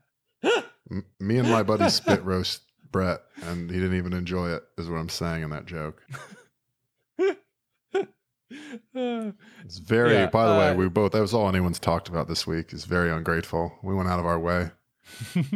[1.20, 4.62] me and my buddy spit roast Brett, and he didn't even enjoy it.
[4.78, 6.04] Is what I'm saying in that joke.
[9.66, 10.14] It's very.
[10.14, 11.12] Yeah, by the way, uh, we both.
[11.12, 12.74] That was all anyone's talked about this week.
[12.74, 13.78] Is very ungrateful.
[13.84, 14.72] We went out of our way.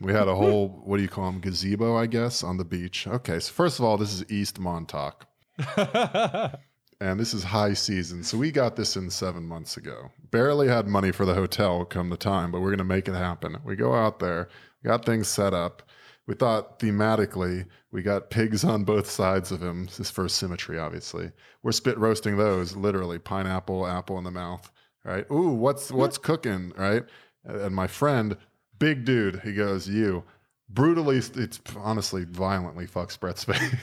[0.00, 0.80] We had a whole.
[0.84, 1.40] what do you call them?
[1.40, 3.06] Gazebo, I guess, on the beach.
[3.08, 5.26] Okay, so first of all, this is East Montauk,
[5.76, 8.22] and this is high season.
[8.22, 10.10] So we got this in seven months ago.
[10.30, 13.56] Barely had money for the hotel come the time, but we're gonna make it happen.
[13.64, 14.48] We go out there,
[14.84, 15.82] got things set up.
[16.28, 19.88] We thought thematically we got pigs on both sides of him.
[19.88, 21.32] His first symmetry, obviously.
[21.62, 24.70] We're spit roasting those literally pineapple, apple in the mouth.
[25.04, 25.24] Right?
[25.32, 26.74] Ooh, what's what's cooking?
[26.76, 27.04] Right?
[27.44, 28.36] And my friend,
[28.78, 30.22] big dude, he goes, "You."
[30.68, 33.74] Brutally, it's honestly violently fucks Brett's face.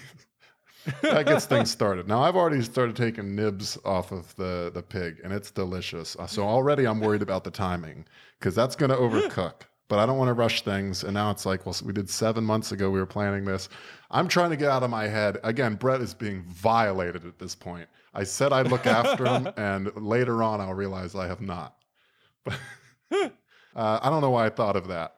[1.01, 2.07] that gets things started.
[2.07, 6.15] Now I've already started taking nibs off of the the pig, and it's delicious.
[6.15, 8.05] Uh, so already I'm worried about the timing
[8.39, 11.03] because that's going to overcook but I don't want to rush things.
[11.03, 13.69] And now it's like, well, we did seven months ago, we were planning this.
[14.09, 15.37] I'm trying to get out of my head.
[15.43, 17.87] Again, Brett is being violated at this point.
[18.13, 21.75] I said I'd look after him, and later on, I'll realize I have not.
[22.43, 22.57] But
[23.11, 23.29] uh,
[23.75, 25.15] I don't know why I thought of that.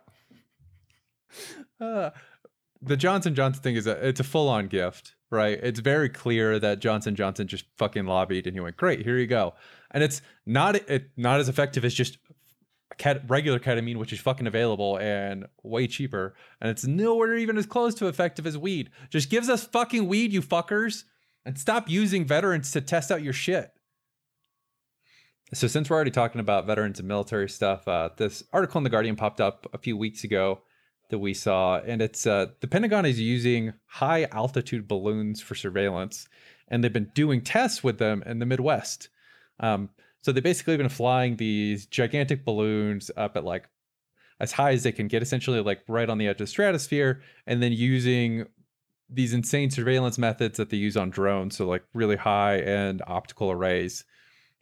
[1.79, 2.09] Uh,
[2.81, 5.59] the Johnson Johnson thing is a it's a full on gift, right?
[5.61, 9.27] It's very clear that Johnson Johnson just fucking lobbied and he went, "Great, here you
[9.27, 9.53] go."
[9.91, 12.17] And it's not it not as effective as just
[12.97, 17.65] ket- regular ketamine, which is fucking available and way cheaper, and it's nowhere even as
[17.65, 18.89] close to effective as weed.
[19.09, 21.03] Just gives us fucking weed, you fuckers,
[21.45, 23.71] and stop using veterans to test out your shit.
[25.53, 28.89] So, since we're already talking about veterans and military stuff, uh, this article in the
[28.89, 30.61] Guardian popped up a few weeks ago
[31.09, 36.27] that we saw, and it's uh, the Pentagon is using high altitude balloons for surveillance,
[36.67, 39.07] and they've been doing tests with them in the Midwest.
[39.61, 39.89] Um,
[40.21, 43.69] so they've basically been flying these gigantic balloons up at like
[44.39, 47.21] as high as they can get, essentially like right on the edge of the stratosphere,
[47.45, 48.45] and then using
[49.09, 53.49] these insane surveillance methods that they use on drones, so like really high end optical
[53.49, 54.03] arrays,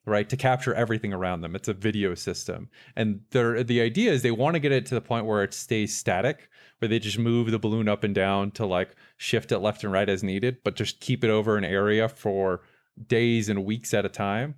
[0.05, 1.55] right, to capture everything around them.
[1.55, 5.01] It's a video system, and the idea is they want to get it to the
[5.01, 8.65] point where it stays static, where they just move the balloon up and down to
[8.65, 12.07] like shift it left and right as needed, but just keep it over an area
[12.07, 12.61] for
[13.07, 14.55] days and weeks at a time.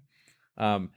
[0.57, 0.91] Um,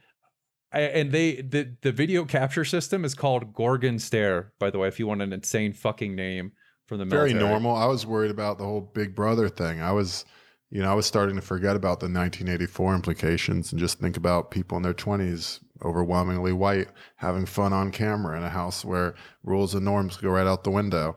[0.73, 4.53] and they the the video capture system is called Gorgon Stare.
[4.59, 6.53] By the way, if you want an insane fucking name
[6.91, 7.31] from the military.
[7.31, 7.73] very normal.
[7.73, 9.81] I was worried about the whole Big Brother thing.
[9.81, 10.25] I was,
[10.69, 14.51] you know, I was starting to forget about the 1984 implications and just think about
[14.51, 19.73] people in their 20s, overwhelmingly white, having fun on camera in a house where rules
[19.73, 21.15] and norms go right out the window.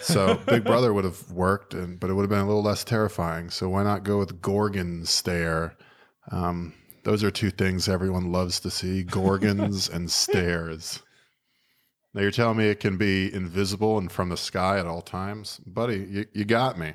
[0.00, 2.84] So Big Brother would have worked, and but it would have been a little less
[2.84, 3.48] terrifying.
[3.48, 5.74] So why not go with Gorgon Stare?
[6.30, 6.74] Um,
[7.08, 11.02] those are two things everyone loves to see gorgons and stairs.
[12.12, 15.58] Now you're telling me it can be invisible and from the sky at all times?
[15.66, 16.92] Buddy, you, you got me.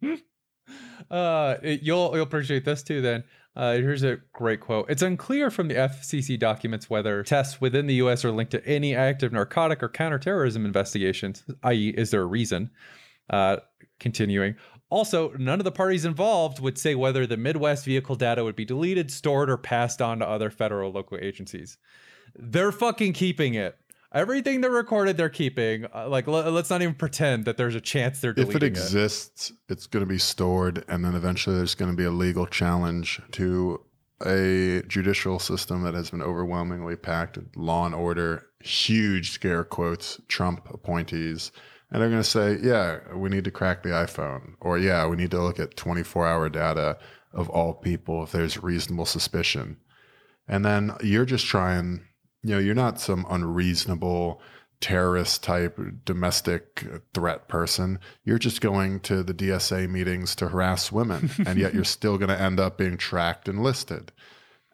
[1.10, 3.24] uh, it, you'll you'll appreciate this too then.
[3.56, 4.88] Uh, here's a great quote.
[4.88, 8.24] It's unclear from the FCC documents whether tests within the U.S.
[8.24, 12.70] are linked to any active narcotic or counterterrorism investigations, i.e., is there a reason?
[13.30, 13.56] Uh,
[13.98, 14.54] continuing,
[14.90, 18.64] also, none of the parties involved would say whether the Midwest vehicle data would be
[18.64, 21.76] deleted, stored, or passed on to other federal local agencies.
[22.34, 23.78] They're fucking keeping it.
[24.12, 25.84] Everything they recorded, they're keeping.
[25.94, 28.56] Uh, like, l- let's not even pretend that there's a chance they're deleting it.
[28.56, 29.56] If it exists, it.
[29.68, 33.20] it's going to be stored, and then eventually there's going to be a legal challenge
[33.32, 33.84] to
[34.24, 40.18] a judicial system that has been overwhelmingly packed with law and order, huge scare quotes,
[40.28, 41.52] Trump appointees
[41.90, 45.16] and they're going to say, yeah, we need to crack the iPhone, or yeah, we
[45.16, 46.98] need to look at 24 hour data
[47.32, 49.78] of all people if there's reasonable suspicion.
[50.46, 52.06] And then you're just trying,
[52.42, 54.40] you know, you're not some unreasonable
[54.80, 57.98] terrorist type domestic threat person.
[58.24, 62.28] You're just going to the DSA meetings to harass women, and yet you're still going
[62.28, 64.12] to end up being tracked and listed.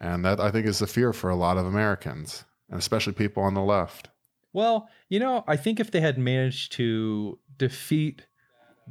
[0.01, 3.43] And that I think is the fear for a lot of Americans, and especially people
[3.43, 4.09] on the left.
[4.55, 8.27] Well, you know, I think if they had managed to defeat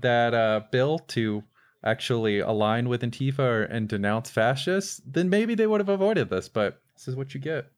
[0.01, 1.43] that uh, bill to
[1.85, 6.49] actually align with Antifa and denounce fascists, then maybe they would have avoided this.
[6.49, 7.71] But this is what you get.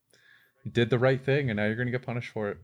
[0.63, 2.57] You did the right thing, and now you're going to get punished for it.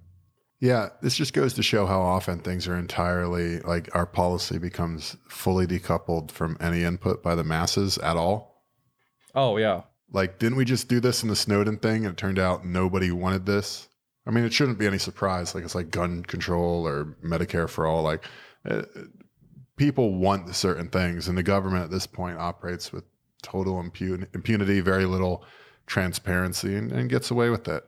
[0.60, 5.18] Yeah, this just goes to show how often things are entirely like our policy becomes
[5.28, 8.64] fully decoupled from any input by the masses at all.
[9.34, 9.84] Oh, yeah.
[10.12, 13.12] Like, didn't we just do this in the Snowden thing and it turned out nobody
[13.12, 13.88] wanted this?
[14.26, 15.56] I mean, it shouldn't be any surprise.
[15.56, 18.04] Like it's like gun control or Medicare for all.
[18.04, 18.24] Like
[18.70, 18.84] uh,
[19.78, 23.04] people want certain things, and the government at this point operates with
[23.42, 25.44] total impun- impunity, very little
[25.88, 27.84] transparency, and, and gets away with it.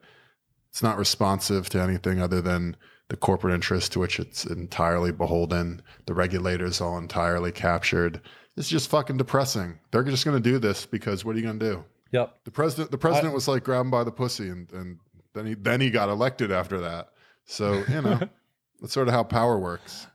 [0.71, 2.75] It's not responsive to anything other than
[3.09, 5.83] the corporate interest to which it's entirely beholden.
[6.07, 8.21] The regulators all entirely captured.
[8.57, 9.77] It's just fucking depressing.
[9.91, 11.85] They're just going to do this because what are you going to do?
[12.11, 12.39] Yep.
[12.45, 14.97] The president, the president I, was like grabbing by the pussy and, and
[15.33, 17.09] then he then he got elected after that.
[17.45, 18.19] So you know,
[18.81, 20.07] that's sort of how power works.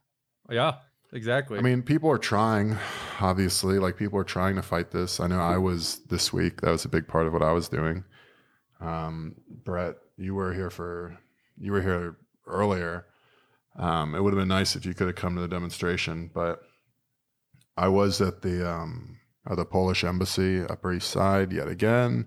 [0.51, 0.75] Yeah,
[1.12, 1.59] exactly.
[1.59, 2.77] I mean, people are trying.
[3.21, 5.21] Obviously, like people are trying to fight this.
[5.21, 6.61] I know I was this week.
[6.61, 8.05] That was a big part of what I was doing.
[8.81, 11.19] Um, Brett, you were here for
[11.59, 12.16] you were here
[12.47, 13.07] earlier.
[13.77, 16.62] Um, it would have been nice if you could have come to the demonstration, but
[17.77, 22.27] I was at the um, at the Polish embassy, Upper East Side, yet again,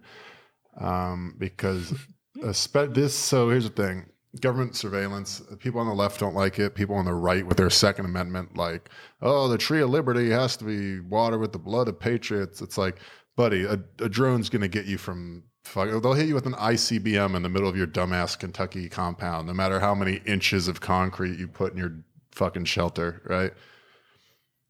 [0.80, 1.94] um, because
[2.38, 3.16] espe- this.
[3.16, 4.06] So here's the thing:
[4.40, 5.42] government surveillance.
[5.60, 6.76] People on the left don't like it.
[6.76, 8.90] People on the right, with their Second Amendment, like,
[9.22, 12.62] oh, the tree of liberty has to be watered with the blood of patriots.
[12.62, 13.00] It's like,
[13.36, 15.44] buddy, a, a drone's gonna get you from.
[15.64, 19.46] Fuck, they'll hit you with an ICBM in the middle of your dumbass Kentucky compound,
[19.46, 23.54] no matter how many inches of concrete you put in your fucking shelter, right?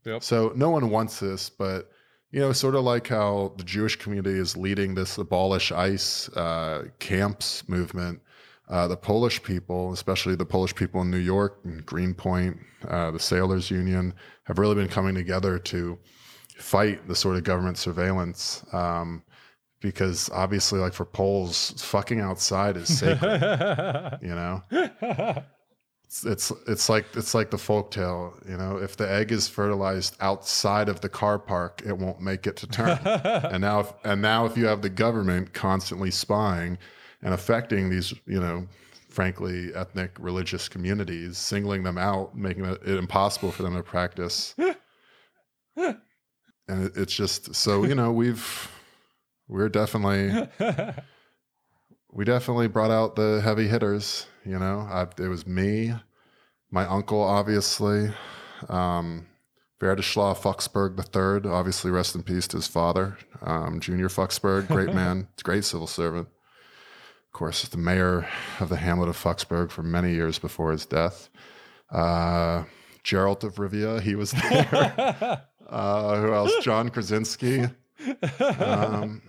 [0.05, 0.23] Yep.
[0.23, 1.91] So no one wants this, but
[2.31, 6.83] you know, sort of like how the Jewish community is leading this abolish ICE uh,
[6.99, 8.21] camps movement.
[8.69, 12.57] Uh, the Polish people, especially the Polish people in New York and Greenpoint,
[12.87, 14.13] uh, the Sailors Union,
[14.45, 15.99] have really been coming together to
[16.55, 18.63] fight the sort of government surveillance.
[18.71, 19.23] Um,
[19.81, 23.41] because obviously, like for Poles, fucking outside is sacred.
[24.21, 24.63] you know,
[26.25, 28.33] it's, it's like it's like the folktale.
[28.49, 32.45] You know, if the egg is fertilized outside of the car park, it won't make
[32.47, 32.99] it to term.
[33.05, 36.77] and now, if, and now, if you have the government constantly spying
[37.21, 38.67] and affecting these, you know,
[39.09, 44.53] frankly, ethnic religious communities, singling them out, making it impossible for them to practice.
[45.77, 45.97] and
[46.67, 48.69] it, it's just so you know we've
[49.47, 50.49] we're definitely
[52.11, 54.27] we definitely brought out the heavy hitters.
[54.45, 55.93] You know, I, it was me,
[56.71, 58.11] my uncle, obviously,
[58.69, 59.27] um,
[59.79, 60.97] Verdislav Fuxberg
[61.43, 65.87] III, obviously, rest in peace to his father, um, Junior Fuxberg, great man, great civil
[65.87, 66.27] servant.
[66.27, 68.27] Of course, the mayor
[68.59, 71.29] of the hamlet of Fuxberg for many years before his death.
[71.89, 72.63] Uh,
[73.03, 75.43] Geralt of Rivia, he was there.
[75.67, 76.53] uh, who else?
[76.61, 77.67] John Krasinski.
[78.39, 79.21] Um,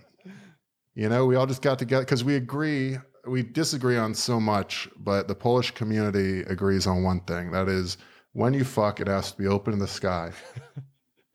[0.95, 4.87] you know, we all just got together because we agree, we disagree on so much,
[4.97, 7.51] but the Polish community agrees on one thing.
[7.51, 7.97] That is,
[8.33, 10.31] when you fuck, it has to be open in the sky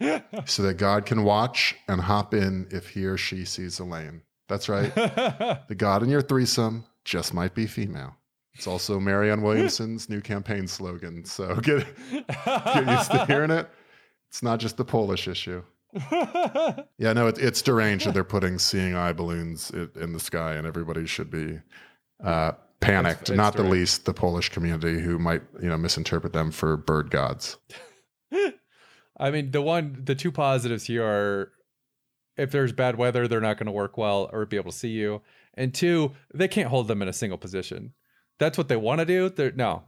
[0.47, 4.23] so that God can watch and hop in if he or she sees a lane.
[4.49, 4.95] That's right.
[4.95, 8.15] the God in your threesome just might be female.
[8.55, 11.25] It's also Marianne Williamson's new campaign slogan.
[11.25, 13.69] So get, get used to hearing it.
[14.31, 15.63] It's not just the Polish issue.
[16.99, 20.55] Yeah, no, it, it's deranged that they're putting seeing eye balloons in, in the sky,
[20.55, 21.59] and everybody should be
[22.25, 23.23] uh, panicked.
[23.23, 26.77] It's- it's not the least the Polish community, who might you know misinterpret them for
[26.77, 27.57] bird gods.
[29.21, 31.53] I mean, the one, the two positives here are
[32.37, 34.91] if there's bad weather, they're not going to work well or be able to see
[34.91, 35.23] you.
[35.55, 37.95] And two, they can't hold them in a single position.
[38.39, 39.29] That's what they want to do.
[39.29, 39.88] They're no,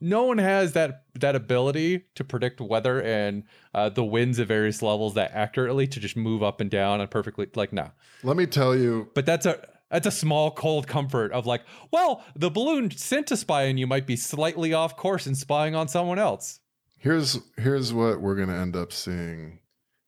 [0.00, 3.44] no one has that that ability to predict weather and
[3.74, 7.10] uh, the winds at various levels that accurately to just move up and down and
[7.10, 7.90] perfectly like no.
[8.22, 12.24] Let me tell you, But that's a that's a small cold comfort of like, well,
[12.36, 15.88] the balloon sent to spy on you might be slightly off course and spying on
[15.88, 16.60] someone else.
[16.98, 19.58] here's here's what we're going to end up seeing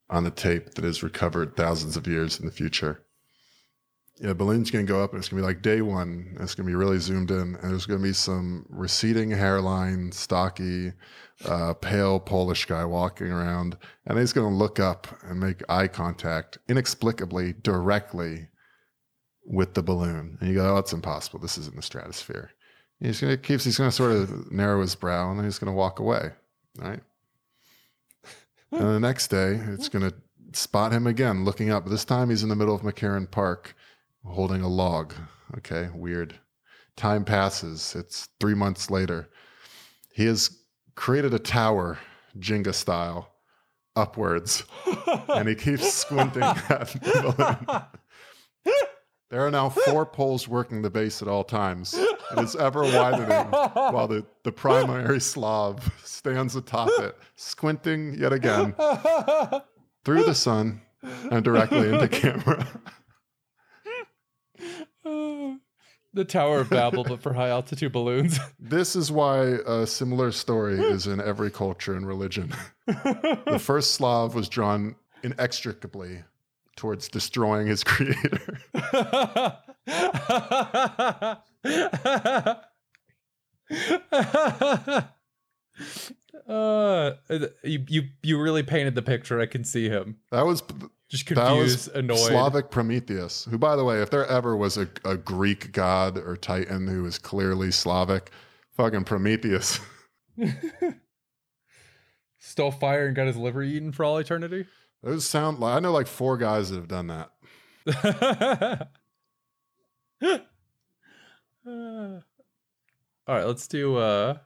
[0.09, 3.05] on the tape that is recovered thousands of years in the future.
[4.21, 6.37] Yeah, balloon's going to go up and it's going to be like day one.
[6.39, 10.13] It's going to be really zoomed in, and there's going to be some receding hairline,
[10.13, 10.93] stocky,
[11.47, 15.89] uh, pale Polish guy walking around, and he's going to look up and make eye
[15.89, 18.49] contact inexplicably, directly
[19.45, 20.37] with the balloon.
[20.41, 21.41] And you go, "Oh, it's impossible.
[21.41, 22.53] This is in the stratosphere."
[23.01, 23.65] And he's going to keeps.
[23.65, 26.31] He's going to sort of narrow his brow, and then he's going to walk away.
[26.79, 27.01] Right.
[28.71, 30.15] And the next day, it's going to
[30.59, 31.87] spot him again looking up.
[31.87, 33.75] This time he's in the middle of McCarren Park
[34.25, 35.15] holding a log.
[35.59, 36.39] Okay, weird.
[36.97, 37.95] Time passes.
[37.97, 39.29] It's three months later.
[40.13, 40.59] He has
[40.95, 41.99] created a tower,
[42.39, 43.33] Jenga style,
[43.97, 44.65] upwards,
[45.29, 47.83] and he keeps squinting at the balloon.
[49.31, 51.95] There are now four Poles working the base at all times.
[51.95, 58.75] It is ever widening while the, the primary Slav stands atop it, squinting yet again
[60.05, 60.83] through the sun
[61.31, 62.67] and directly into camera.
[65.05, 68.39] the Tower of Babel, but for high altitude balloons.
[68.59, 72.53] This is why a similar story is in every culture and religion.
[72.87, 76.25] The first Slav was drawn inextricably
[76.77, 78.59] towards destroying his creator.
[86.49, 87.13] uh,
[87.63, 89.41] you, you you really painted the picture.
[89.41, 90.63] I can see him That was
[91.13, 92.19] just that was confused, annoyed.
[92.19, 96.39] Slavic Prometheus, who, by the way, if there ever was a, a Greek god or
[96.39, 98.31] titan who was clearly Slavic,
[98.71, 99.79] fucking Prometheus.
[102.39, 104.65] Stole fire and got his liver eaten for all eternity.
[105.03, 107.31] Those sound like I know like four guys that have done that.
[111.67, 112.23] all
[113.29, 114.39] right, let's do uh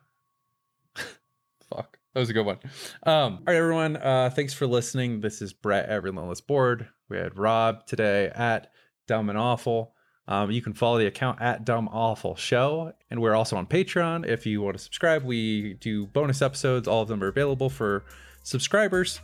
[2.17, 2.57] That was a good one.
[3.03, 3.99] Um, all right, everyone.
[3.99, 5.21] Uh, thanks for listening.
[5.21, 6.89] This is Brett at Relentless Board.
[7.11, 8.73] We had Rob today at
[9.07, 9.93] Dumb and Awful.
[10.27, 14.27] Um, you can follow the account at Dumb Awful Show, and we're also on Patreon.
[14.27, 16.89] If you want to subscribe, we do bonus episodes.
[16.89, 18.07] All of them are available for
[18.45, 19.21] subscribers.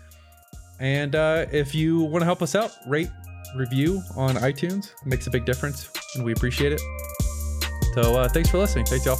[0.79, 3.09] And uh, if you want to help us out, rate,
[3.57, 4.93] review on iTunes.
[5.01, 6.83] It makes a big difference, and we appreciate it.
[7.95, 8.85] So uh, thanks for listening.
[8.85, 9.17] Thanks, y'all.